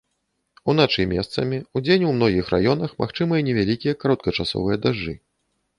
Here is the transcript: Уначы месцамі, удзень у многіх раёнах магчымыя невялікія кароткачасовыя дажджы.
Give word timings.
Уначы 0.71 1.05
месцамі, 1.11 1.57
удзень 1.81 2.07
у 2.13 2.15
многіх 2.17 2.49
раёнах 2.55 2.91
магчымыя 3.03 3.41
невялікія 3.51 3.93
кароткачасовыя 4.07 4.77
дажджы. 4.87 5.13